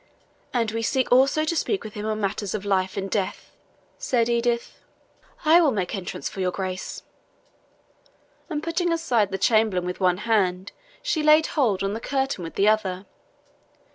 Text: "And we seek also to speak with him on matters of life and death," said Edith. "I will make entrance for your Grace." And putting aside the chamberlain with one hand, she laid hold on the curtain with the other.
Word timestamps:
"And 0.51 0.71
we 0.71 0.81
seek 0.81 1.11
also 1.11 1.45
to 1.45 1.55
speak 1.55 1.83
with 1.83 1.93
him 1.93 2.07
on 2.07 2.19
matters 2.19 2.55
of 2.55 2.65
life 2.65 2.97
and 2.97 3.07
death," 3.07 3.51
said 3.99 4.29
Edith. 4.29 4.79
"I 5.45 5.61
will 5.61 5.69
make 5.69 5.93
entrance 5.93 6.27
for 6.27 6.39
your 6.39 6.49
Grace." 6.49 7.03
And 8.49 8.63
putting 8.63 8.91
aside 8.91 9.29
the 9.29 9.37
chamberlain 9.37 9.85
with 9.85 9.99
one 9.99 10.17
hand, 10.25 10.71
she 11.03 11.21
laid 11.21 11.45
hold 11.53 11.83
on 11.83 11.93
the 11.93 11.99
curtain 11.99 12.43
with 12.43 12.55
the 12.55 12.67
other. 12.67 13.05